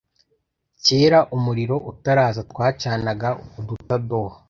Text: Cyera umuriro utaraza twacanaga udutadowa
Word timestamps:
Cyera 0.83 1.19
umuriro 1.35 1.75
utaraza 1.91 2.41
twacanaga 2.51 3.29
udutadowa 3.59 4.31